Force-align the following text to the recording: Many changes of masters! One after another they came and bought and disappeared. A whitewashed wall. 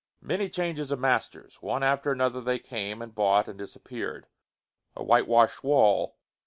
Many 0.23 0.49
changes 0.49 0.89
of 0.91 0.97
masters! 0.97 1.61
One 1.61 1.83
after 1.83 2.11
another 2.11 2.41
they 2.41 2.57
came 2.57 3.03
and 3.03 3.13
bought 3.13 3.47
and 3.47 3.55
disappeared. 3.55 4.25
A 4.95 5.03
whitewashed 5.03 5.63
wall. 5.63 6.17